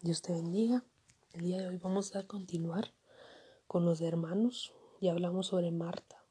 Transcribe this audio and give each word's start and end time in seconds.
Dios 0.00 0.22
te 0.22 0.32
bendiga. 0.32 0.84
El 1.32 1.40
día 1.40 1.58
de 1.60 1.66
hoy 1.66 1.76
vamos 1.78 2.14
a 2.14 2.24
continuar 2.24 2.94
con 3.66 3.84
los 3.84 4.00
hermanos. 4.00 4.72
Ya 5.00 5.10
hablamos 5.10 5.48
sobre 5.48 5.72
Marta, 5.72 6.24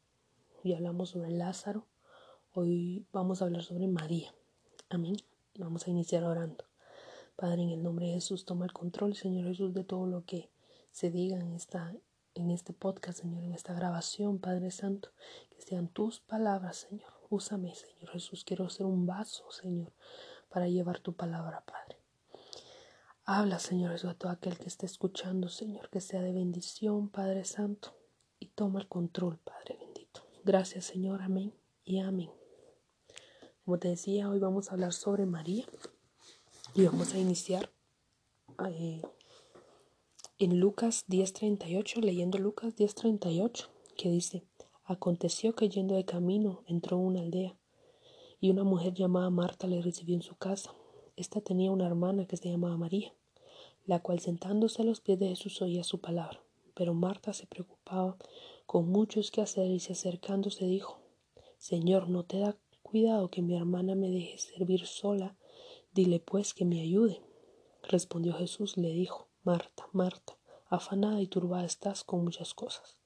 ya 0.63 0.77
hablamos 0.77 1.09
sobre 1.09 1.31
Lázaro. 1.31 1.85
Hoy 2.53 3.05
vamos 3.11 3.41
a 3.41 3.45
hablar 3.45 3.63
sobre 3.63 3.87
María. 3.87 4.33
Amén. 4.87 5.17
Vamos 5.59 5.85
a 5.85 5.89
iniciar 5.89 6.23
orando. 6.23 6.63
Padre, 7.35 7.63
en 7.63 7.71
el 7.71 7.83
nombre 7.83 8.05
de 8.05 8.13
Jesús, 8.13 8.45
toma 8.45 8.63
el 8.63 8.71
control, 8.71 9.15
Señor 9.15 9.49
Jesús, 9.49 9.73
de 9.73 9.83
todo 9.83 10.07
lo 10.07 10.23
que 10.23 10.49
se 10.91 11.11
diga 11.11 11.37
en 11.37 11.51
esta 11.51 11.93
en 12.35 12.51
este 12.51 12.71
podcast, 12.71 13.19
Señor, 13.19 13.43
en 13.43 13.51
esta 13.51 13.73
grabación, 13.73 14.39
Padre 14.39 14.71
Santo, 14.71 15.09
que 15.49 15.61
sean 15.61 15.89
tus 15.89 16.21
palabras, 16.21 16.87
Señor. 16.89 17.11
Úsame, 17.29 17.75
Señor 17.75 18.11
Jesús. 18.11 18.45
Quiero 18.45 18.69
ser 18.69 18.85
un 18.85 19.05
vaso, 19.05 19.51
Señor, 19.51 19.91
para 20.47 20.69
llevar 20.69 21.01
tu 21.01 21.13
palabra, 21.13 21.65
Padre. 21.65 22.06
Habla, 23.29 23.59
Señor 23.59 23.91
Jesús, 23.91 24.09
a 24.09 24.13
todo 24.13 24.31
aquel 24.31 24.57
que 24.57 24.69
esté 24.69 24.85
escuchando, 24.85 25.49
Señor, 25.49 25.89
que 25.89 25.99
sea 25.99 26.21
de 26.21 26.31
bendición, 26.31 27.09
Padre 27.09 27.43
Santo, 27.43 27.93
y 28.39 28.45
toma 28.45 28.79
el 28.79 28.87
control, 28.87 29.37
Padre 29.39 29.75
bendito. 29.77 30.21
Gracias, 30.45 30.85
Señor, 30.85 31.21
amén 31.21 31.53
y 31.83 31.99
amén. 31.99 32.31
Como 33.65 33.79
te 33.79 33.89
decía, 33.89 34.29
hoy 34.29 34.39
vamos 34.39 34.69
a 34.69 34.75
hablar 34.75 34.93
sobre 34.93 35.25
María 35.25 35.65
y 36.73 36.85
vamos 36.85 37.13
a 37.15 37.19
iniciar 37.19 37.69
eh, 38.65 39.01
en 40.39 40.59
Lucas 40.61 41.03
10:38, 41.09 41.99
leyendo 41.99 42.37
Lucas 42.37 42.77
10:38, 42.77 43.67
que 43.97 44.09
dice, 44.09 44.45
aconteció 44.85 45.53
que 45.53 45.67
yendo 45.67 45.95
de 45.95 46.05
camino 46.05 46.63
entró 46.65 46.95
en 46.95 47.03
una 47.03 47.19
aldea 47.19 47.57
y 48.39 48.51
una 48.51 48.63
mujer 48.63 48.93
llamada 48.93 49.29
Marta 49.31 49.67
le 49.67 49.81
recibió 49.81 50.15
en 50.15 50.21
su 50.21 50.37
casa. 50.37 50.73
Esta 51.17 51.41
tenía 51.41 51.71
una 51.71 51.85
hermana 51.85 52.25
que 52.25 52.37
se 52.37 52.49
llamaba 52.49 52.77
María 52.77 53.13
la 53.87 54.01
cual 54.01 54.19
sentándose 54.19 54.81
a 54.81 54.85
los 54.85 54.99
pies 54.99 55.17
de 55.17 55.29
Jesús 55.29 55.61
oía 55.61 55.83
su 55.83 55.99
palabra. 55.99 56.43
Pero 56.75 56.93
Marta 56.93 57.33
se 57.33 57.47
preocupaba 57.47 58.17
con 58.67 58.89
muchos 58.89 59.31
que 59.31 59.41
hacer 59.41 59.71
y 59.71 59.79
se 59.79 59.93
acercándose 59.93 60.65
dijo, 60.65 60.99
Señor, 61.57 62.09
¿no 62.09 62.23
te 62.23 62.39
da 62.39 62.55
cuidado 62.83 63.31
que 63.31 63.41
mi 63.41 63.55
hermana 63.55 63.95
me 63.95 64.09
deje 64.09 64.37
servir 64.37 64.85
sola? 64.85 65.35
Dile 65.93 66.19
pues 66.19 66.53
que 66.53 66.65
me 66.65 66.81
ayude. 66.81 67.21
Respondió 67.81 68.33
Jesús, 68.33 68.77
le 68.77 68.91
dijo, 68.91 69.29
Marta, 69.43 69.87
Marta, 69.93 70.37
afanada 70.67 71.21
y 71.21 71.27
turbada 71.27 71.65
estás 71.65 72.03
con 72.03 72.25
muchas 72.25 72.53
cosas, 72.53 72.97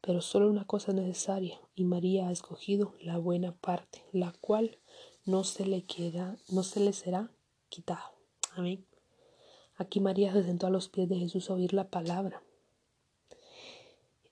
pero 0.00 0.20
solo 0.20 0.50
una 0.50 0.66
cosa 0.66 0.90
es 0.90 0.96
necesaria, 0.96 1.60
y 1.76 1.84
María 1.84 2.28
ha 2.28 2.32
escogido 2.32 2.94
la 3.00 3.18
buena 3.18 3.54
parte, 3.54 4.02
la 4.12 4.32
cual 4.40 4.78
no 5.24 5.44
se 5.44 5.64
le 5.64 5.84
queda, 5.84 6.36
no 6.50 6.64
se 6.64 6.80
le 6.80 6.92
será 6.92 7.30
quitada. 7.68 8.12
Amén. 8.54 8.86
Aquí 9.76 10.00
María 10.00 10.32
se 10.32 10.42
sentó 10.42 10.66
a 10.66 10.70
los 10.70 10.88
pies 10.88 11.08
de 11.08 11.16
Jesús 11.16 11.50
a 11.50 11.54
oír 11.54 11.74
la 11.74 11.88
palabra. 11.88 12.42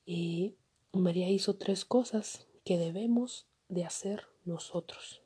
Y 0.07 0.57
María 0.93 1.29
hizo 1.29 1.57
tres 1.57 1.85
cosas 1.85 2.47
que 2.65 2.79
debemos 2.79 3.47
de 3.69 3.85
hacer 3.85 4.27
nosotros. 4.45 5.23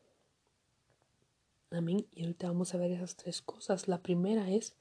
Amén. 1.71 2.07
Y 2.13 2.23
ahorita 2.23 2.49
vamos 2.49 2.75
a 2.75 2.79
ver 2.79 2.91
esas 2.91 3.17
tres 3.17 3.43
cosas. 3.43 3.89
La 3.89 4.03
primera 4.03 4.51
es 4.51 4.77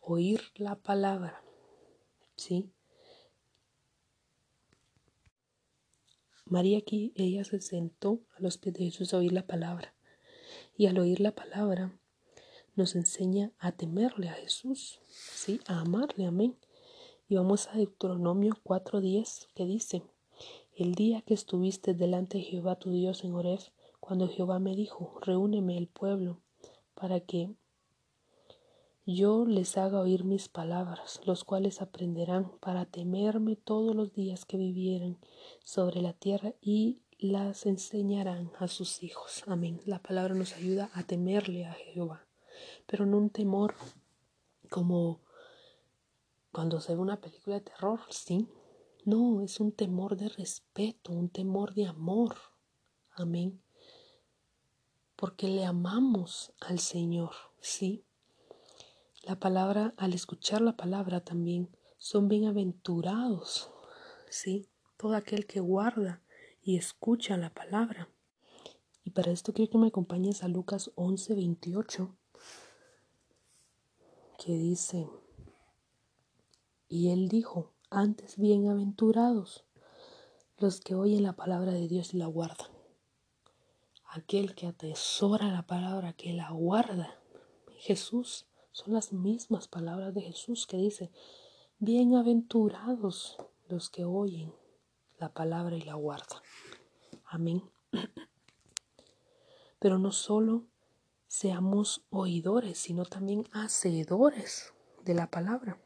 oír 0.00 0.40
la 0.54 0.76
palabra. 0.76 1.42
¿Sí? 2.36 2.70
María 6.46 6.78
aquí, 6.78 7.12
ella 7.14 7.44
se 7.44 7.60
sentó 7.60 8.22
a 8.36 8.40
los 8.40 8.58
pies 8.58 8.74
de 8.74 8.84
Jesús 8.84 9.12
a 9.12 9.18
oír 9.18 9.32
la 9.32 9.46
palabra. 9.46 9.94
Y 10.76 10.86
al 10.86 10.98
oír 10.98 11.20
la 11.20 11.34
palabra, 11.34 11.92
nos 12.76 12.94
enseña 12.94 13.52
a 13.58 13.72
temerle 13.72 14.28
a 14.28 14.34
Jesús, 14.34 15.00
¿sí? 15.08 15.60
A 15.66 15.80
amarle, 15.80 16.26
amén. 16.26 16.56
Y 17.28 17.36
vamos 17.36 17.68
a 17.68 17.76
Deuteronomio 17.76 18.56
4.10 18.64 19.48
que 19.54 19.64
dice, 19.64 20.02
el 20.74 20.94
día 20.94 21.22
que 21.22 21.34
estuviste 21.34 21.94
delante 21.94 22.38
de 22.38 22.44
Jehová 22.44 22.76
tu 22.76 22.90
Dios 22.90 23.24
en 23.24 23.34
Oref, 23.34 23.68
cuando 24.00 24.28
Jehová 24.28 24.58
me 24.58 24.74
dijo, 24.74 25.18
reúneme 25.20 25.76
el 25.76 25.88
pueblo, 25.88 26.40
para 26.94 27.20
que 27.20 27.54
yo 29.06 29.44
les 29.44 29.76
haga 29.76 30.00
oír 30.00 30.24
mis 30.24 30.48
palabras, 30.48 31.20
los 31.24 31.44
cuales 31.44 31.82
aprenderán 31.82 32.50
para 32.60 32.86
temerme 32.86 33.56
todos 33.56 33.94
los 33.94 34.12
días 34.12 34.44
que 34.44 34.56
vivieran 34.56 35.18
sobre 35.64 36.00
la 36.00 36.12
tierra 36.12 36.54
y 36.60 37.00
las 37.18 37.66
enseñarán 37.66 38.50
a 38.58 38.68
sus 38.68 39.02
hijos. 39.02 39.44
Amén. 39.46 39.80
La 39.84 40.00
palabra 40.00 40.34
nos 40.34 40.54
ayuda 40.54 40.90
a 40.94 41.02
temerle 41.02 41.66
a 41.66 41.74
Jehová 41.74 42.29
pero 42.86 43.06
no 43.06 43.18
un 43.18 43.30
temor 43.30 43.74
como 44.68 45.20
cuando 46.52 46.80
se 46.80 46.94
ve 46.94 47.00
una 47.00 47.20
película 47.20 47.56
de 47.56 47.62
terror, 47.62 48.00
sí. 48.10 48.48
No, 49.04 49.40
es 49.40 49.60
un 49.60 49.72
temor 49.72 50.16
de 50.16 50.28
respeto, 50.28 51.12
un 51.12 51.28
temor 51.28 51.74
de 51.74 51.86
amor. 51.86 52.36
Amén. 53.12 53.62
Porque 55.16 55.48
le 55.48 55.64
amamos 55.64 56.52
al 56.60 56.78
Señor, 56.78 57.32
sí. 57.60 58.04
La 59.22 59.38
palabra, 59.38 59.94
al 59.96 60.12
escuchar 60.12 60.60
la 60.60 60.76
palabra 60.76 61.20
también, 61.20 61.68
son 61.98 62.28
bienaventurados, 62.28 63.70
sí. 64.28 64.68
Todo 64.96 65.14
aquel 65.14 65.46
que 65.46 65.60
guarda 65.60 66.22
y 66.62 66.76
escucha 66.76 67.36
la 67.36 67.50
palabra. 67.54 68.08
Y 69.04 69.10
para 69.10 69.30
esto 69.30 69.52
quiero 69.52 69.70
que 69.70 69.78
me 69.78 69.88
acompañes 69.88 70.42
a 70.42 70.48
Lucas 70.48 70.90
11, 70.94 71.34
28 71.34 72.16
que 74.40 74.52
dice, 74.52 75.06
y 76.88 77.10
él 77.10 77.28
dijo, 77.28 77.74
antes 77.90 78.38
bienaventurados 78.38 79.66
los 80.56 80.80
que 80.80 80.94
oyen 80.94 81.24
la 81.24 81.34
palabra 81.34 81.72
de 81.72 81.86
Dios 81.88 82.14
y 82.14 82.16
la 82.16 82.24
guardan. 82.24 82.68
Aquel 84.06 84.54
que 84.54 84.66
atesora 84.66 85.48
la 85.48 85.66
palabra, 85.66 86.14
que 86.14 86.32
la 86.32 86.50
guarda. 86.52 87.20
Jesús, 87.76 88.46
son 88.72 88.94
las 88.94 89.12
mismas 89.12 89.68
palabras 89.68 90.14
de 90.14 90.22
Jesús 90.22 90.66
que 90.66 90.78
dice, 90.78 91.10
bienaventurados 91.78 93.36
los 93.68 93.90
que 93.90 94.06
oyen 94.06 94.54
la 95.18 95.34
palabra 95.34 95.76
y 95.76 95.82
la 95.82 95.96
guardan. 95.96 96.40
Amén. 97.26 97.62
Pero 99.78 99.98
no 99.98 100.12
solo 100.12 100.69
seamos 101.30 102.02
oidores, 102.10 102.76
sino 102.76 103.04
también 103.04 103.46
hacedores 103.52 104.72
de 105.04 105.14
la 105.14 105.30
palabra. 105.30 105.78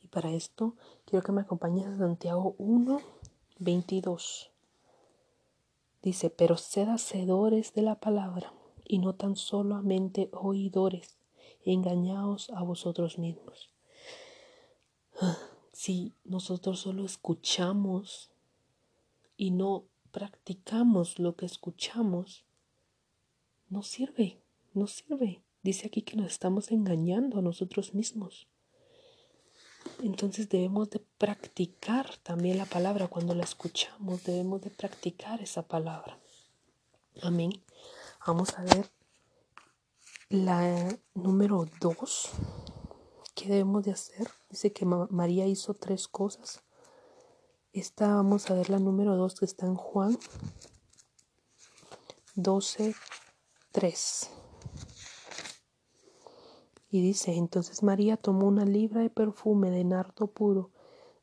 Y 0.00 0.08
para 0.08 0.30
esto 0.30 0.74
quiero 1.04 1.22
que 1.22 1.32
me 1.32 1.42
acompañes 1.42 1.86
a 1.86 1.98
Santiago 1.98 2.54
1, 2.56 2.98
22. 3.58 4.50
Dice, 6.00 6.30
pero 6.30 6.56
sed 6.56 6.88
hacedores 6.88 7.74
de 7.74 7.82
la 7.82 8.00
palabra 8.00 8.54
y 8.86 9.00
no 9.00 9.14
tan 9.14 9.36
solamente 9.36 10.30
oidores, 10.32 11.18
engañados 11.66 12.48
a 12.56 12.62
vosotros 12.62 13.18
mismos. 13.18 13.70
Si 15.72 16.14
nosotros 16.24 16.80
solo 16.80 17.04
escuchamos 17.04 18.30
y 19.36 19.50
no 19.50 19.84
practicamos 20.10 21.18
lo 21.18 21.36
que 21.36 21.44
escuchamos, 21.44 22.46
no 23.72 23.82
sirve, 23.82 24.38
no 24.74 24.86
sirve. 24.86 25.42
Dice 25.62 25.86
aquí 25.86 26.02
que 26.02 26.16
nos 26.16 26.30
estamos 26.30 26.70
engañando 26.70 27.38
a 27.38 27.42
nosotros 27.42 27.94
mismos. 27.94 28.46
Entonces 30.02 30.50
debemos 30.50 30.90
de 30.90 31.00
practicar 31.16 32.16
también 32.18 32.58
la 32.58 32.66
palabra 32.66 33.08
cuando 33.08 33.34
la 33.34 33.44
escuchamos, 33.44 34.24
debemos 34.24 34.60
de 34.60 34.68
practicar 34.68 35.40
esa 35.40 35.66
palabra. 35.66 36.18
Amén. 37.22 37.52
Vamos 38.26 38.50
a 38.58 38.62
ver 38.62 38.90
la 40.28 40.98
número 41.14 41.66
dos. 41.80 42.28
¿Qué 43.34 43.48
debemos 43.48 43.84
de 43.84 43.92
hacer? 43.92 44.28
Dice 44.50 44.72
que 44.74 44.84
María 44.84 45.46
hizo 45.46 45.72
tres 45.72 46.08
cosas. 46.08 46.62
Esta 47.72 48.16
vamos 48.16 48.50
a 48.50 48.54
ver 48.54 48.68
la 48.68 48.78
número 48.78 49.16
dos 49.16 49.40
que 49.40 49.46
está 49.46 49.64
en 49.64 49.76
Juan 49.76 50.18
12, 52.34 52.94
3. 53.72 54.30
Y 56.90 57.00
dice, 57.00 57.34
entonces 57.36 57.82
María 57.82 58.18
tomó 58.18 58.46
una 58.46 58.66
libra 58.66 59.00
de 59.00 59.08
perfume 59.08 59.70
de 59.70 59.82
nardo 59.82 60.26
puro 60.26 60.70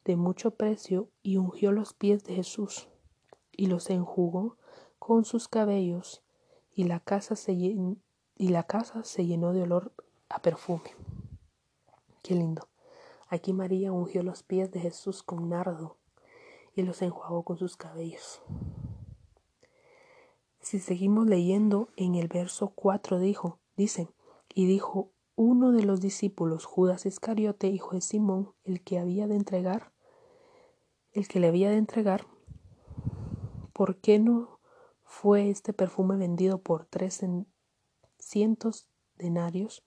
de 0.03 0.15
mucho 0.15 0.51
precio 0.51 1.09
y 1.21 1.37
ungió 1.37 1.71
los 1.71 1.93
pies 1.93 2.23
de 2.23 2.33
Jesús 2.33 2.87
y 3.51 3.67
los 3.67 3.91
enjugó 3.91 4.57
con 4.97 5.25
sus 5.25 5.47
cabellos 5.47 6.23
y 6.73 6.85
la 6.85 6.99
casa 6.99 7.35
se, 7.35 7.53
y 7.53 8.47
la 8.47 8.63
casa 8.63 9.03
se 9.03 9.27
llenó 9.27 9.53
de 9.53 9.61
olor 9.61 9.93
a 10.29 10.41
perfume. 10.41 10.95
Qué 12.23 12.33
lindo. 12.33 12.67
Aquí 13.27 13.53
María 13.53 13.91
ungió 13.91 14.23
los 14.23 14.41
pies 14.41 14.71
de 14.71 14.79
Jesús 14.79 15.21
con 15.21 15.49
nardo 15.49 15.97
y 16.73 16.81
los 16.81 17.03
enjuagó 17.03 17.43
con 17.43 17.57
sus 17.57 17.77
cabellos. 17.77 18.41
Si 20.61 20.79
seguimos 20.79 21.27
leyendo 21.27 21.89
en 21.95 22.15
el 22.15 22.27
verso 22.27 22.69
4 22.75 23.19
dijo, 23.19 23.59
dice, 23.77 24.09
y 24.53 24.65
dijo 24.65 25.11
uno 25.35 25.71
de 25.71 25.83
los 25.83 26.01
discípulos, 26.01 26.65
Judas 26.65 27.05
Iscariote, 27.05 27.67
hijo 27.67 27.95
de 27.95 28.01
Simón, 28.01 28.51
el 28.65 28.81
que 28.81 28.99
había 28.99 29.25
de 29.27 29.35
entregar, 29.35 29.93
el 31.13 31.29
que 31.29 31.39
le 31.39 31.47
había 31.47 31.69
de 31.69 31.77
entregar, 31.77 32.27
¿por 33.71 33.97
qué 33.97 34.19
no 34.19 34.59
fue 35.03 35.49
este 35.49 35.71
perfume 35.71 36.17
vendido 36.17 36.57
por 36.59 36.85
trescientos 36.85 37.47
denarios? 39.17 39.85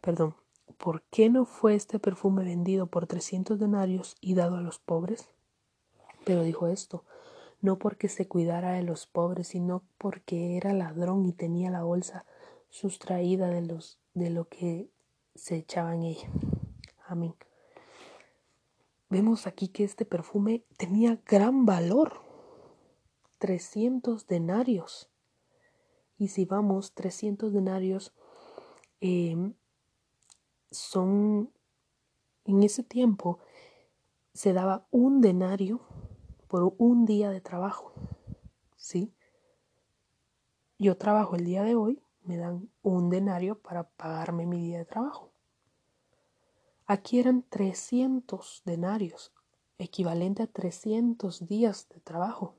Perdón, 0.00 0.34
¿por 0.76 1.02
qué 1.04 1.30
no 1.30 1.44
fue 1.44 1.76
este 1.76 2.00
perfume 2.00 2.42
vendido 2.42 2.88
por 2.88 3.06
trescientos 3.06 3.60
denarios 3.60 4.16
y 4.20 4.34
dado 4.34 4.56
a 4.56 4.60
los 4.60 4.80
pobres? 4.80 5.30
Pero 6.24 6.42
dijo 6.42 6.66
esto, 6.66 7.04
no 7.60 7.78
porque 7.78 8.08
se 8.08 8.28
cuidara 8.28 8.72
de 8.72 8.82
los 8.82 9.06
pobres, 9.06 9.48
sino 9.48 9.82
porque 9.98 10.56
era 10.56 10.72
ladrón 10.72 11.26
y 11.26 11.32
tenía 11.32 11.70
la 11.70 11.82
bolsa 11.82 12.24
sustraída 12.70 13.48
de, 13.48 13.62
los, 13.62 13.98
de 14.14 14.30
lo 14.30 14.48
que 14.48 14.90
se 15.34 15.56
echaba 15.56 15.94
en 15.94 16.02
ella. 16.04 16.28
Amén. 17.06 17.34
Vemos 19.10 19.46
aquí 19.46 19.68
que 19.68 19.84
este 19.84 20.04
perfume 20.04 20.64
tenía 20.76 21.18
gran 21.26 21.64
valor, 21.64 22.20
300 23.38 24.26
denarios. 24.26 25.08
Y 26.18 26.28
si 26.28 26.44
vamos, 26.44 26.92
300 26.92 27.52
denarios 27.52 28.12
em, 29.00 29.54
son, 30.70 31.50
en 32.44 32.62
ese 32.62 32.82
tiempo 32.82 33.38
se 34.34 34.52
daba 34.52 34.86
un 34.90 35.20
denario 35.20 35.80
por 36.48 36.74
un 36.78 37.04
día 37.04 37.30
de 37.30 37.40
trabajo. 37.40 37.92
¿Sí? 38.76 39.12
Yo 40.78 40.96
trabajo 40.96 41.36
el 41.36 41.44
día 41.44 41.62
de 41.62 41.74
hoy, 41.74 42.02
me 42.22 42.36
dan 42.36 42.70
un 42.82 43.10
denario 43.10 43.58
para 43.58 43.84
pagarme 43.84 44.46
mi 44.46 44.60
día 44.60 44.78
de 44.78 44.84
trabajo. 44.84 45.30
Aquí 46.86 47.20
eran 47.20 47.42
300 47.42 48.62
denarios, 48.64 49.32
equivalente 49.76 50.42
a 50.42 50.46
300 50.46 51.46
días 51.46 51.88
de 51.90 52.00
trabajo. 52.00 52.54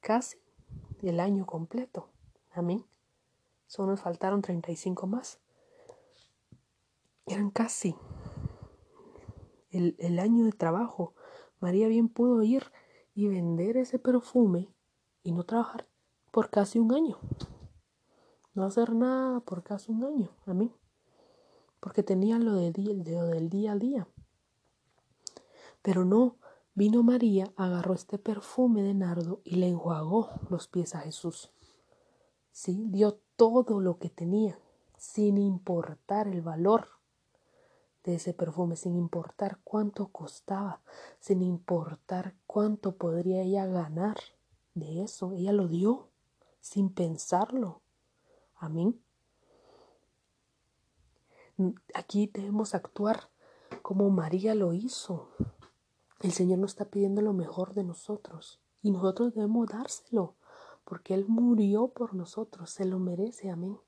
Casi 0.00 0.38
el 1.02 1.18
año 1.18 1.46
completo. 1.46 2.10
Amén. 2.52 2.84
Solo 3.66 3.92
nos 3.92 4.00
faltaron 4.00 4.42
35 4.42 5.06
más. 5.06 5.40
Eran 7.26 7.50
casi 7.50 7.96
el, 9.70 9.96
el 9.98 10.18
año 10.18 10.44
de 10.44 10.52
trabajo 10.52 11.14
María 11.64 11.88
bien 11.88 12.10
pudo 12.10 12.42
ir 12.42 12.62
y 13.14 13.26
vender 13.26 13.78
ese 13.78 13.98
perfume 13.98 14.68
y 15.22 15.32
no 15.32 15.44
trabajar 15.44 15.88
por 16.30 16.50
casi 16.50 16.78
un 16.78 16.92
año. 16.92 17.18
No 18.52 18.64
hacer 18.66 18.94
nada 18.94 19.40
por 19.40 19.62
casi 19.62 19.90
un 19.90 20.04
año. 20.04 20.28
Amén. 20.44 20.74
Porque 21.80 22.02
tenía 22.02 22.38
lo, 22.38 22.52
de, 22.52 22.70
lo 22.76 23.24
del 23.28 23.48
día 23.48 23.72
a 23.72 23.76
día. 23.76 24.06
Pero 25.80 26.04
no, 26.04 26.36
vino 26.74 27.02
María, 27.02 27.50
agarró 27.56 27.94
este 27.94 28.18
perfume 28.18 28.82
de 28.82 28.92
nardo 28.92 29.40
y 29.42 29.56
le 29.56 29.68
enjuagó 29.68 30.32
los 30.50 30.68
pies 30.68 30.94
a 30.94 31.00
Jesús. 31.00 31.50
Sí, 32.52 32.84
dio 32.90 33.20
todo 33.36 33.80
lo 33.80 33.98
que 33.98 34.10
tenía, 34.10 34.58
sin 34.98 35.38
importar 35.38 36.28
el 36.28 36.42
valor 36.42 36.88
de 38.04 38.16
ese 38.16 38.34
perfume, 38.34 38.76
sin 38.76 38.96
importar 38.96 39.58
cuánto 39.64 40.08
costaba, 40.08 40.82
sin 41.18 41.42
importar 41.42 42.34
cuánto 42.46 42.96
podría 42.96 43.42
ella 43.42 43.66
ganar 43.66 44.18
de 44.74 45.02
eso. 45.02 45.32
Ella 45.32 45.52
lo 45.52 45.68
dio 45.68 46.08
sin 46.60 46.90
pensarlo. 46.90 47.80
Amén. 48.56 49.00
Aquí 51.94 52.30
debemos 52.32 52.74
actuar 52.74 53.30
como 53.82 54.10
María 54.10 54.54
lo 54.54 54.72
hizo. 54.72 55.30
El 56.20 56.32
Señor 56.32 56.58
nos 56.58 56.72
está 56.72 56.86
pidiendo 56.86 57.22
lo 57.22 57.32
mejor 57.32 57.74
de 57.74 57.84
nosotros 57.84 58.60
y 58.82 58.90
nosotros 58.90 59.34
debemos 59.34 59.68
dárselo 59.68 60.34
porque 60.84 61.14
Él 61.14 61.24
murió 61.26 61.88
por 61.88 62.14
nosotros, 62.14 62.70
se 62.70 62.84
lo 62.84 62.98
merece, 62.98 63.50
amén. 63.50 63.78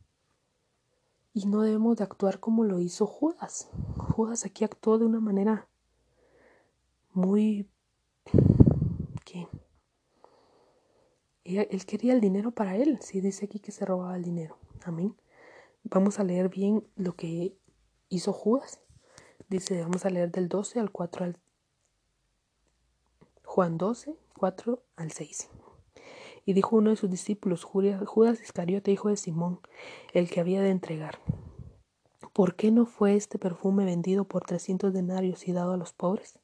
Y 1.37 1.45
no 1.45 1.61
debemos 1.61 1.99
de 1.99 2.05
actuar 2.05 2.41
como 2.41 2.65
lo 2.65 2.81
hizo 2.81 3.07
Judas. 3.07 3.69
Judas 3.99 4.47
aquí 4.47 4.65
actuó 4.65 4.97
de 4.97 5.05
una 5.05 5.21
manera 5.21 5.69
muy... 7.13 7.69
¿Qué? 9.23 9.47
Él 11.45 11.85
quería 11.85 12.15
el 12.15 12.23
dinero 12.23 12.53
para 12.53 12.77
él. 12.77 12.99
Sí, 13.03 13.21
dice 13.21 13.45
aquí 13.45 13.59
que 13.59 13.71
se 13.71 13.85
robaba 13.85 14.17
el 14.17 14.23
dinero. 14.23 14.57
Amén. 14.87 15.15
Vamos 15.85 16.19
a 16.19 16.25
leer 16.25 16.49
bien 16.49 16.89
lo 16.97 17.15
que 17.17 17.55
hizo 18.09 18.33
Judas. 18.33 18.81
Dice, 19.51 19.83
vamos 19.83 20.07
a 20.07 20.11
leer 20.11 20.33
del 20.33 20.49
12 20.49 20.81
al 20.81 20.91
4 20.91 21.27
al... 21.27 21.39
Juan 23.45 23.77
12, 23.77 24.17
4 24.39 24.83
al 24.97 25.13
6. 25.13 25.51
Y 26.47 26.55
dijo 26.55 26.77
uno 26.77 26.91
de 26.91 26.97
sus 26.97 27.11
discípulos, 27.11 27.65
Judas 27.65 28.41
Iscariote, 28.41 28.93
hijo 28.93 29.11
de 29.11 29.17
Simón, 29.17 29.61
el 30.15 30.31
que 30.31 30.41
había 30.41 30.63
de 30.63 30.71
entregar. 30.71 31.19
¿Por 32.33 32.55
qué 32.55 32.71
no 32.71 32.87
fue 32.87 33.17
este 33.17 33.39
perfume 33.39 33.85
vendido 33.85 34.25
por 34.25 34.45
trescientos 34.45 34.93
denarios 34.93 35.49
y 35.49 35.53
dado 35.53 35.73
a 35.73 35.77
los 35.77 35.93
pobres? 35.93 36.39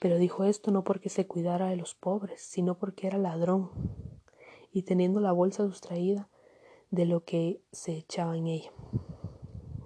Pero 0.00 0.18
dijo 0.18 0.42
esto 0.44 0.72
no 0.72 0.82
porque 0.82 1.08
se 1.08 1.26
cuidara 1.26 1.68
de 1.68 1.76
los 1.76 1.94
pobres, 1.94 2.42
sino 2.42 2.76
porque 2.76 3.06
era 3.06 3.16
ladrón, 3.16 3.70
y 4.72 4.82
teniendo 4.82 5.20
la 5.20 5.32
bolsa 5.32 5.64
sustraída 5.64 6.28
de 6.90 7.06
lo 7.06 7.24
que 7.24 7.62
se 7.70 7.96
echaba 7.96 8.36
en 8.36 8.48
ella. 8.48 8.72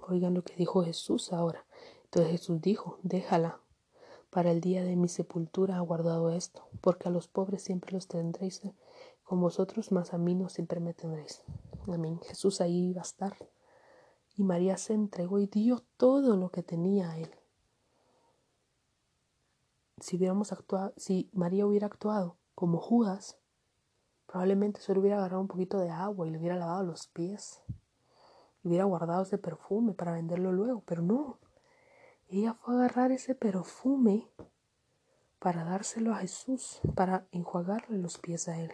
Oigan 0.07 0.33
lo 0.33 0.43
que 0.43 0.55
dijo 0.55 0.83
Jesús 0.83 1.31
ahora. 1.31 1.65
Entonces 2.05 2.31
Jesús 2.31 2.59
dijo, 2.59 2.97
déjala, 3.03 3.59
para 4.31 4.51
el 4.51 4.61
día 4.61 4.83
de 4.83 4.95
mi 4.95 5.09
sepultura 5.09 5.77
ha 5.77 5.81
guardado 5.81 6.31
esto, 6.31 6.67
porque 6.81 7.09
a 7.09 7.11
los 7.11 7.27
pobres 7.27 7.61
siempre 7.61 7.91
los 7.91 8.07
tendréis 8.07 8.63
con 9.27 9.41
vosotros, 9.41 9.91
mas 9.91 10.13
a 10.13 10.17
mí 10.17 10.35
no 10.35 10.47
siempre 10.47 10.79
me 10.79 10.93
tendréis. 10.93 11.43
Amén. 11.85 12.19
Jesús 12.21 12.61
ahí 12.61 12.91
iba 12.91 13.01
a 13.01 13.03
estar. 13.03 13.35
Y 14.37 14.43
María 14.43 14.77
se 14.77 14.93
entregó 14.93 15.39
y 15.39 15.47
dio 15.47 15.83
todo 15.97 16.37
lo 16.37 16.49
que 16.49 16.63
tenía 16.63 17.09
a 17.09 17.17
él. 17.17 17.29
Si 19.99 20.15
hubiéramos 20.15 20.53
actuado, 20.53 20.93
si 20.95 21.29
María 21.33 21.65
hubiera 21.65 21.87
actuado 21.87 22.37
como 22.55 22.79
Judas, 22.79 23.37
probablemente 24.27 24.79
solo 24.79 25.01
hubiera 25.01 25.17
agarrado 25.17 25.41
un 25.41 25.47
poquito 25.47 25.79
de 25.79 25.89
agua 25.89 26.25
y 26.25 26.31
le 26.31 26.37
hubiera 26.37 26.55
lavado 26.55 26.83
los 26.83 27.07
pies. 27.07 27.61
Y 28.63 28.69
hubiera 28.69 28.85
guardado 28.85 29.23
ese 29.23 29.37
perfume 29.37 29.93
para 29.93 30.13
venderlo 30.13 30.53
luego, 30.53 30.83
pero 30.85 31.01
no. 31.01 31.37
Ella 32.29 32.53
fue 32.53 32.75
a 32.75 32.77
agarrar 32.77 33.11
ese 33.11 33.35
perfume 33.35 34.29
para 35.39 35.65
dárselo 35.65 36.13
a 36.13 36.19
Jesús, 36.19 36.79
para 36.95 37.27
enjuagarle 37.31 37.97
los 37.97 38.17
pies 38.19 38.47
a 38.47 38.57
él. 38.57 38.71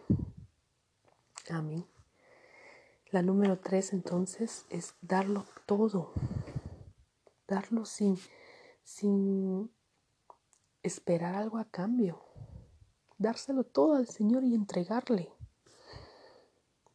Amén. 1.50 1.86
La 3.12 3.22
número 3.22 3.60
tres 3.60 3.92
entonces 3.92 4.66
es 4.70 4.96
darlo 5.02 5.46
todo. 5.66 6.14
Darlo 7.48 7.84
sin, 7.84 8.18
sin 8.84 9.70
esperar 10.84 11.36
algo 11.36 11.58
a 11.58 11.66
cambio. 11.66 12.24
Dárselo 13.18 13.66
todo 13.66 13.96
al 13.96 14.08
Señor 14.08 14.46
y 14.46 14.56
entregarle. 14.56 15.34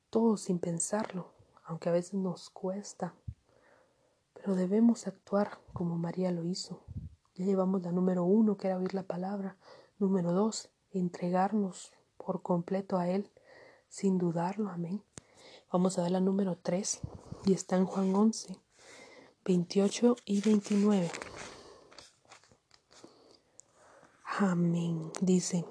Todo 0.08 0.38
sin 0.38 0.58
pensarlo, 0.58 1.34
aunque 1.64 1.90
a 1.90 1.92
veces 1.92 2.14
nos 2.14 2.48
cuesta. 2.48 3.14
Pero 4.32 4.54
debemos 4.54 5.06
actuar 5.06 5.60
como 5.74 5.98
María 5.98 6.32
lo 6.32 6.44
hizo. 6.44 6.84
Ya 7.34 7.44
llevamos 7.44 7.82
la 7.82 7.92
número 7.92 8.24
uno, 8.24 8.56
que 8.56 8.68
era 8.68 8.78
oír 8.78 8.94
la 8.94 9.02
palabra. 9.02 9.58
Número 9.98 10.32
dos, 10.32 10.70
entregarnos 10.90 11.92
por 12.16 12.40
completo 12.40 12.96
a 12.96 13.10
Él 13.10 13.30
sin 13.88 14.18
dudarlo, 14.18 14.70
amén. 14.70 15.02
Vamos 15.72 15.98
a 15.98 16.02
ver 16.02 16.12
la 16.12 16.20
número 16.20 16.56
3 16.56 17.00
y 17.46 17.52
está 17.52 17.76
en 17.76 17.86
Juan 17.86 18.14
11, 18.14 18.58
28 19.44 20.16
y 20.24 20.40
29. 20.40 21.10
Amén, 24.38 25.10
dice 25.20 25.64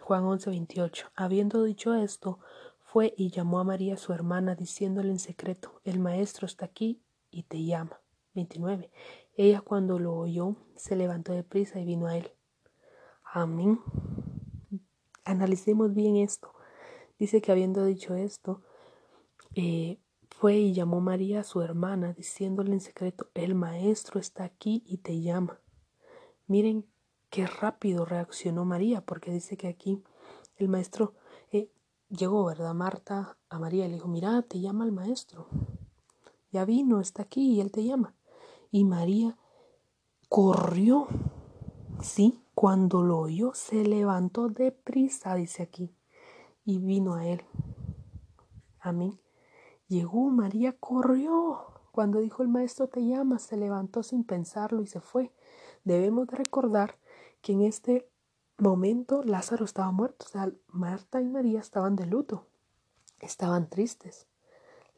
Juan 0.00 0.24
11, 0.24 0.50
28. 0.50 1.08
Habiendo 1.14 1.62
dicho 1.64 1.94
esto, 1.94 2.38
fue 2.80 3.14
y 3.16 3.30
llamó 3.30 3.60
a 3.60 3.64
María 3.64 3.96
su 3.96 4.12
hermana, 4.12 4.54
diciéndole 4.54 5.10
en 5.10 5.18
secreto, 5.18 5.80
el 5.84 5.98
maestro 5.98 6.46
está 6.46 6.64
aquí 6.64 7.02
y 7.30 7.42
te 7.42 7.64
llama. 7.64 8.00
29. 8.34 8.90
Ella 9.36 9.60
cuando 9.60 9.98
lo 9.98 10.14
oyó, 10.14 10.56
se 10.76 10.94
levantó 10.94 11.32
de 11.32 11.42
prisa 11.42 11.80
y 11.80 11.84
vino 11.84 12.06
a 12.06 12.16
él. 12.16 12.30
Amén. 13.24 13.80
Analicemos 15.24 15.92
bien 15.92 16.16
esto. 16.16 16.52
Dice 17.18 17.40
que 17.40 17.52
habiendo 17.52 17.84
dicho 17.84 18.14
esto, 18.14 18.62
eh, 19.54 19.98
fue 20.28 20.56
y 20.56 20.74
llamó 20.74 21.00
María 21.00 21.40
a 21.40 21.44
su 21.44 21.62
hermana, 21.62 22.12
diciéndole 22.12 22.72
en 22.72 22.80
secreto, 22.80 23.30
el 23.34 23.54
maestro 23.54 24.20
está 24.20 24.44
aquí 24.44 24.82
y 24.86 24.98
te 24.98 25.20
llama. 25.20 25.60
Miren 26.46 26.84
qué 27.30 27.46
rápido 27.46 28.04
reaccionó 28.04 28.64
María, 28.64 29.00
porque 29.00 29.30
dice 29.30 29.56
que 29.56 29.68
aquí 29.68 30.02
el 30.56 30.68
maestro 30.68 31.14
eh, 31.52 31.70
llegó, 32.10 32.44
¿verdad? 32.44 32.74
Marta 32.74 33.38
a 33.48 33.58
María 33.58 33.86
y 33.86 33.88
le 33.88 33.94
dijo, 33.94 34.08
mira, 34.08 34.42
te 34.42 34.60
llama 34.60 34.84
el 34.84 34.92
maestro. 34.92 35.48
ya 36.52 36.64
vino, 36.64 37.00
está 37.00 37.22
aquí 37.22 37.54
y 37.54 37.60
Él 37.60 37.72
te 37.72 37.84
llama. 37.84 38.14
Y 38.70 38.84
María 38.84 39.38
corrió, 40.28 41.06
sí, 42.02 42.42
cuando 42.54 43.02
lo 43.02 43.20
oyó, 43.20 43.52
se 43.54 43.84
levantó 43.84 44.48
deprisa, 44.48 45.34
dice 45.34 45.62
aquí, 45.62 45.95
y 46.66 46.78
vino 46.78 47.14
a 47.14 47.24
Él. 47.24 47.42
Amén. 48.80 49.18
Llegó, 49.88 50.28
María 50.30 50.76
corrió. 50.78 51.64
Cuando 51.92 52.18
dijo 52.18 52.42
el 52.42 52.48
maestro 52.48 52.88
te 52.88 53.06
llama, 53.06 53.38
se 53.38 53.56
levantó 53.56 54.02
sin 54.02 54.24
pensarlo 54.24 54.82
y 54.82 54.86
se 54.86 55.00
fue. 55.00 55.32
Debemos 55.84 56.26
de 56.26 56.36
recordar 56.36 56.98
que 57.40 57.52
en 57.52 57.62
este 57.62 58.10
momento 58.58 59.22
Lázaro 59.22 59.64
estaba 59.64 59.92
muerto, 59.92 60.26
o 60.26 60.28
sea, 60.28 60.52
Marta 60.66 61.20
y 61.22 61.28
María 61.28 61.60
estaban 61.60 61.94
de 61.94 62.06
luto, 62.06 62.48
estaban 63.20 63.68
tristes. 63.68 64.26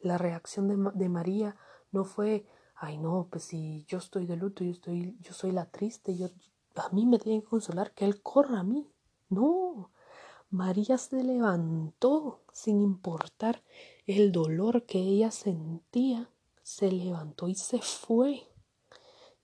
La 0.01 0.17
reacción 0.17 0.67
de, 0.67 0.91
de 0.93 1.09
María 1.09 1.55
no 1.91 2.03
fue, 2.03 2.47
ay 2.75 2.97
no, 2.97 3.27
pues 3.29 3.43
si 3.43 3.85
yo 3.87 3.99
estoy 3.99 4.25
de 4.25 4.37
luto, 4.37 4.63
yo 4.63 4.71
estoy, 4.71 5.17
yo 5.21 5.33
soy 5.33 5.51
la 5.51 5.65
triste, 5.65 6.17
yo, 6.17 6.29
a 6.75 6.89
mí 6.89 7.05
me 7.05 7.19
tiene 7.19 7.41
que 7.43 7.49
consolar 7.49 7.93
que 7.93 8.05
él 8.05 8.21
corra 8.21 8.59
a 8.59 8.63
mí. 8.63 8.91
No, 9.29 9.91
María 10.51 10.97
se 10.97 11.23
levantó 11.23 12.41
sin 12.51 12.81
importar 12.81 13.63
el 14.07 14.31
dolor 14.31 14.85
que 14.85 14.97
ella 14.97 15.29
sentía, 15.29 16.31
se 16.63 16.91
levantó 16.91 17.47
y 17.47 17.55
se 17.55 17.79
fue. 17.79 18.47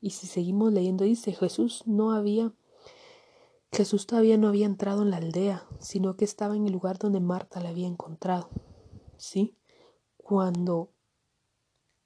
Y 0.01 0.11
si 0.11 0.25
seguimos 0.25 0.73
leyendo, 0.73 1.03
dice, 1.03 1.33
Jesús 1.33 1.83
no 1.85 2.11
había, 2.11 2.53
Jesús 3.71 4.07
todavía 4.07 4.37
no 4.37 4.47
había 4.47 4.65
entrado 4.65 5.03
en 5.03 5.11
la 5.11 5.17
aldea, 5.17 5.67
sino 5.79 6.17
que 6.17 6.25
estaba 6.25 6.55
en 6.55 6.65
el 6.65 6.73
lugar 6.73 6.97
donde 6.97 7.19
Marta 7.19 7.59
le 7.59 7.67
había 7.69 7.87
encontrado. 7.87 8.49
¿Sí? 9.17 9.55
Cuando 10.17 10.89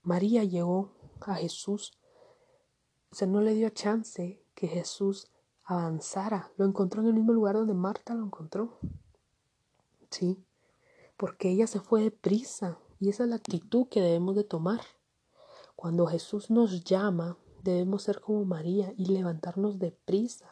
María 0.02 0.44
llegó 0.44 0.92
a 1.22 1.36
Jesús, 1.36 1.94
o 3.12 3.16
sea, 3.16 3.28
no 3.28 3.42
le 3.42 3.54
dio 3.54 3.70
chance 3.70 4.44
que 4.56 4.68
Jesús 4.68 5.32
avanzara. 5.70 6.52
Lo 6.58 6.66
encontró 6.66 7.02
en 7.02 7.10
el 7.10 7.14
mismo 7.14 7.32
lugar 7.32 7.56
donde 7.56 7.76
Marta 7.76 8.16
lo 8.16 8.26
encontró. 8.26 8.80
¿Sí? 10.10 10.44
Porque 11.16 11.52
ella 11.52 11.68
se 11.68 11.80
fue 11.80 12.02
deprisa 12.02 12.80
y 13.00 13.10
esa 13.10 13.24
es 13.24 13.30
la 13.30 13.36
actitud 13.36 13.88
que 13.88 14.02
debemos 14.02 14.36
de 14.36 14.44
tomar. 14.44 14.82
Cuando 15.76 16.08
Jesús 16.08 16.50
nos 16.50 16.84
llama, 16.84 17.38
debemos 17.64 18.04
ser 18.04 18.20
como 18.20 18.44
María 18.46 18.94
y 18.98 19.06
levantarnos 19.06 19.78
deprisa. 19.78 20.50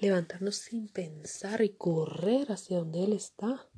Levantarnos 0.00 0.56
sin 0.56 0.88
pensar 0.88 1.60
y 1.60 1.76
correr 1.76 2.50
hacia 2.50 2.78
donde 2.78 3.04
Él 3.04 3.12
está. 3.12 3.68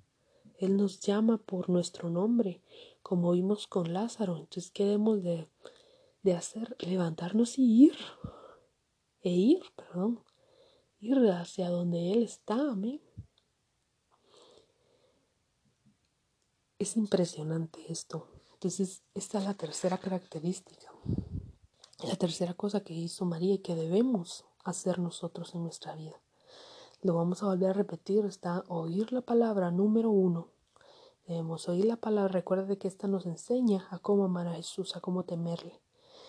Él 0.58 0.76
nos 0.76 1.00
llama 1.00 1.38
por 1.38 1.68
nuestro 1.68 2.08
nombre, 2.08 2.62
como 3.02 3.32
vimos 3.32 3.66
con 3.66 3.92
Lázaro. 3.92 4.36
Entonces, 4.36 4.70
¿qué 4.70 4.84
debemos 4.84 5.22
de, 5.24 5.48
de 6.22 6.34
hacer? 6.34 6.76
Levantarnos 6.78 7.58
y 7.58 7.86
ir. 7.86 7.96
E 9.20 9.30
ir, 9.30 9.62
perdón 9.74 10.20
hacia 11.14 11.70
donde 11.70 12.12
Él 12.12 12.22
está. 12.22 12.54
Amén. 12.54 13.00
Es 16.78 16.96
impresionante 16.96 17.80
esto. 17.90 18.28
Entonces, 18.54 19.02
esta 19.14 19.38
es 19.38 19.44
la 19.44 19.54
tercera 19.54 19.98
característica. 19.98 20.90
La 22.06 22.16
tercera 22.16 22.54
cosa 22.54 22.80
que 22.80 22.92
hizo 22.92 23.24
María 23.24 23.54
y 23.54 23.58
que 23.58 23.74
debemos 23.74 24.44
hacer 24.64 24.98
nosotros 24.98 25.54
en 25.54 25.62
nuestra 25.62 25.94
vida. 25.94 26.20
Lo 27.02 27.14
vamos 27.14 27.42
a 27.42 27.46
volver 27.46 27.70
a 27.70 27.74
repetir. 27.74 28.24
Está 28.24 28.64
oír 28.68 29.12
la 29.12 29.22
palabra 29.22 29.70
número 29.70 30.10
uno. 30.10 30.48
Debemos 31.26 31.68
oír 31.68 31.86
la 31.86 31.96
palabra. 31.96 32.32
Recuerda 32.32 32.76
que 32.76 32.88
esta 32.88 33.08
nos 33.08 33.26
enseña 33.26 33.86
a 33.90 33.98
cómo 33.98 34.24
amar 34.24 34.48
a 34.48 34.54
Jesús, 34.54 34.96
a 34.96 35.00
cómo 35.00 35.24
temerle. 35.24 35.80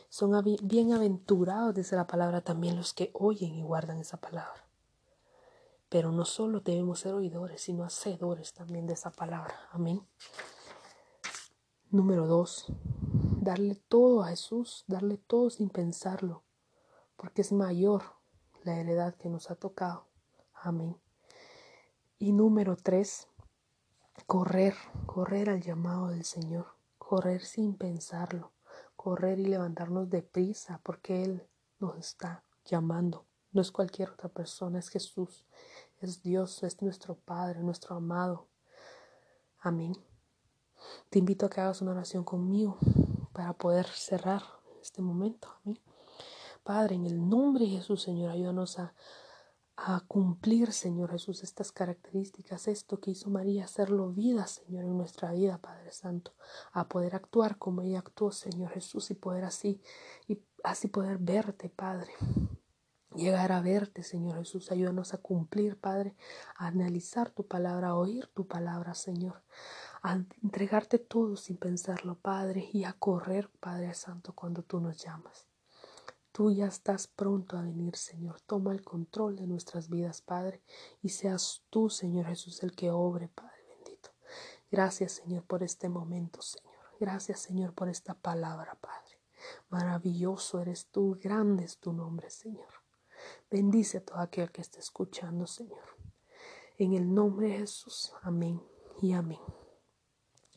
Son 0.10 0.32
bienaventurados, 0.62 1.76
dice 1.76 1.96
la 1.96 2.08
palabra, 2.08 2.42
también 2.42 2.78
los 2.78 2.94
que 2.94 3.12
oyen 3.14 3.56
y 3.56 3.64
guardan 3.64 4.00
esa 4.00 4.18
palabra. 4.18 4.67
Pero 5.90 6.12
no 6.12 6.26
solo 6.26 6.60
debemos 6.60 7.00
ser 7.00 7.14
oidores, 7.14 7.62
sino 7.62 7.84
hacedores 7.84 8.54
también 8.54 8.88
de 8.88 8.94
esa 8.94 9.12
palabra. 9.12 9.56
Amén. 9.72 10.06
Número 11.90 12.28
dos, 12.28 12.66
darle 13.42 13.76
todo 13.76 14.24
a 14.24 14.28
Jesús, 14.30 14.84
darle 14.88 15.18
todo 15.18 15.50
sin 15.50 15.70
pensarlo, 15.70 16.44
porque 17.16 17.42
es 17.42 17.54
mayor 17.54 18.04
la 18.64 18.78
heredad 18.78 19.16
que 19.16 19.30
nos 19.30 19.50
ha 19.50 19.56
tocado. 19.56 20.08
Amén. 20.54 20.98
Y 22.20 22.34
número 22.34 22.76
tres, 22.76 23.30
correr, 24.26 24.76
correr 25.06 25.50
al 25.50 25.62
llamado 25.62 26.10
del 26.10 26.26
Señor, 26.26 26.68
correr 26.98 27.46
sin 27.46 27.76
pensarlo 27.78 28.52
correr 29.08 29.40
y 29.40 29.46
levantarnos 29.46 30.10
deprisa 30.10 30.82
porque 30.84 31.24
Él 31.24 31.48
nos 31.80 31.98
está 31.98 32.44
llamando. 32.66 33.26
No 33.54 33.62
es 33.62 33.72
cualquier 33.72 34.10
otra 34.10 34.28
persona, 34.28 34.80
es 34.80 34.90
Jesús, 34.90 35.46
es 36.02 36.22
Dios, 36.22 36.64
es 36.64 36.82
nuestro 36.82 37.16
Padre, 37.16 37.62
nuestro 37.62 37.96
amado. 37.96 38.48
Amén. 39.60 39.94
Te 41.10 41.20
invito 41.20 41.46
a 41.46 41.50
que 41.50 41.62
hagas 41.62 41.82
una 41.82 41.92
oración 41.92 42.24
conmigo 42.24 42.78
para 43.34 43.54
poder 43.54 43.86
cerrar 43.88 44.44
este 44.82 45.02
momento. 45.02 45.50
Amén. 45.64 45.80
Padre, 46.64 46.96
en 46.96 47.06
el 47.06 47.30
nombre 47.30 47.66
de 47.66 47.72
Jesús, 47.72 48.04
Señor, 48.04 48.32
ayúdanos 48.32 48.80
a 48.80 48.94
a 49.78 50.04
cumplir, 50.08 50.74
Señor 50.74 51.12
Jesús, 51.12 51.44
estas 51.44 51.72
características, 51.72 52.68
esto 52.68 53.00
que 53.00 53.12
hizo 53.12 53.30
María, 53.30 53.66
hacerlo 53.66 54.12
vida, 54.12 54.48
Señor, 54.48 54.86
en 54.86 54.98
nuestra 54.98 55.32
vida, 55.32 55.60
Padre 55.60 55.92
Santo, 55.92 56.34
a 56.72 56.90
poder 56.90 57.14
actuar 57.16 57.60
como 57.60 57.84
ella 57.84 58.00
actuó, 58.00 58.32
Señor 58.32 58.72
Jesús, 58.72 59.12
y 59.12 59.14
poder 59.14 59.46
así, 59.46 59.80
y 60.28 60.42
así 60.64 60.88
poder 60.88 61.20
verte, 61.20 61.70
Padre. 61.70 62.12
Llegar 63.16 63.52
a 63.52 63.62
verte, 63.62 64.04
Señor 64.04 64.38
Jesús, 64.38 64.72
ayúdanos 64.72 65.14
a 65.14 65.18
cumplir, 65.18 65.80
Padre, 65.80 66.16
a 66.56 66.68
analizar 66.68 67.32
tu 67.32 67.48
palabra, 67.48 67.90
a 67.90 67.96
oír 67.96 68.28
tu 68.34 68.48
palabra, 68.48 68.94
Señor, 68.94 69.42
a 70.04 70.14
entregarte 70.44 71.00
todo 71.00 71.36
sin 71.38 71.58
pensarlo, 71.58 72.16
Padre, 72.16 72.70
y 72.74 72.84
a 72.84 72.94
correr, 72.94 73.50
Padre 73.60 73.94
Santo, 73.94 74.34
cuando 74.34 74.62
tú 74.62 74.80
nos 74.80 74.98
llamas. 74.98 75.48
Tú 76.32 76.52
ya 76.52 76.68
estás 76.68 77.08
pronto 77.08 77.58
a 77.58 77.64
venir, 77.64 77.96
Señor. 77.96 78.40
Toma 78.42 78.72
el 78.72 78.84
control 78.84 79.38
de 79.38 79.48
nuestras 79.48 79.90
vidas, 79.90 80.22
Padre, 80.22 80.62
y 81.02 81.10
seas 81.10 81.64
tú, 81.72 81.90
Señor 81.90 82.28
Jesús, 82.28 82.62
el 82.62 82.76
que 82.76 82.92
obre, 82.92 83.28
Padre 83.30 83.64
bendito. 83.70 84.12
Gracias, 84.70 85.14
Señor, 85.14 85.44
por 85.46 85.64
este 85.64 85.90
momento, 85.90 86.42
Señor. 86.42 86.76
Gracias, 87.00 87.40
Señor, 87.40 87.74
por 87.74 87.90
esta 87.90 88.14
palabra, 88.14 88.78
Padre. 88.80 89.20
Maravilloso 89.70 90.60
eres 90.60 90.88
tú, 90.88 91.18
grande 91.20 91.64
es 91.64 91.80
tu 91.80 91.94
nombre, 91.94 92.30
Señor. 92.30 92.87
Bendice 93.50 94.00
a 94.00 94.06
todo 94.06 94.20
aquel 94.20 94.52
que 94.52 94.62
esté 94.62 94.80
escuchando, 94.80 95.48
Señor. 95.48 95.84
En 96.78 96.94
el 96.94 97.14
nombre 97.14 97.50
de 97.50 97.58
Jesús. 97.60 98.14
Amén 98.22 98.62
y 99.02 99.14
amén. 99.14 99.40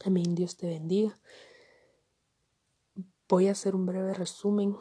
Amén. 0.05 0.35
Dios 0.35 0.57
te 0.57 0.67
bendiga. 0.67 1.19
Voy 3.29 3.49
a 3.49 3.53
hacer 3.53 3.75
un 3.75 3.87
breve 3.87 4.15
resumen 4.15 4.77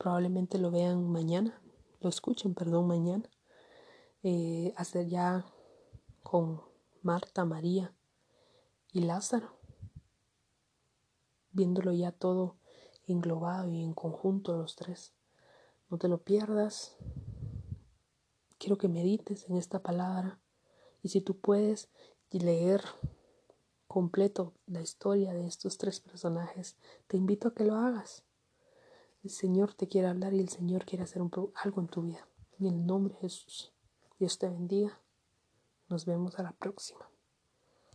probablemente 0.00 0.56
lo 0.56 0.70
vean 0.70 1.10
mañana, 1.10 1.60
lo 2.00 2.08
escuchen, 2.08 2.54
perdón, 2.54 2.88
mañana. 2.88 3.28
Eh, 4.22 4.72
hacer 4.76 5.08
ya 5.08 5.44
con 6.22 6.62
Marta, 7.02 7.44
María 7.44 7.94
y 8.92 9.00
Lázaro, 9.02 9.58
viéndolo 11.52 11.92
ya 11.92 12.12
todo 12.12 12.56
englobado 13.06 13.70
y 13.70 13.82
en 13.82 13.92
conjunto 13.92 14.56
los 14.56 14.74
tres. 14.74 15.12
No 15.90 15.98
te 15.98 16.08
lo 16.08 16.18
pierdas. 16.18 16.96
Quiero 18.58 18.78
que 18.78 18.88
medites 18.88 19.48
en 19.48 19.56
esta 19.56 19.82
palabra 19.82 20.38
y 21.02 21.08
si 21.08 21.20
tú 21.20 21.38
puedes 21.38 21.88
leer 22.30 22.84
completo 23.88 24.54
la 24.66 24.80
historia 24.80 25.32
de 25.32 25.46
estos 25.46 25.78
tres 25.78 25.98
personajes, 25.98 26.76
te 27.08 27.16
invito 27.16 27.48
a 27.48 27.54
que 27.54 27.64
lo 27.64 27.74
hagas. 27.74 28.22
El 29.24 29.30
Señor 29.30 29.74
te 29.74 29.88
quiere 29.88 30.06
hablar 30.06 30.32
y 30.32 30.40
el 30.40 30.48
Señor 30.48 30.84
quiere 30.84 31.04
hacer 31.04 31.22
algo 31.22 31.80
en 31.80 31.88
tu 31.88 32.02
vida. 32.02 32.26
En 32.58 32.66
el 32.66 32.86
nombre 32.86 33.14
de 33.14 33.20
Jesús. 33.20 33.72
Dios 34.18 34.38
te 34.38 34.48
bendiga. 34.48 35.00
Nos 35.88 36.06
vemos 36.06 36.38
a 36.38 36.44
la 36.44 36.52
próxima. 36.52 37.09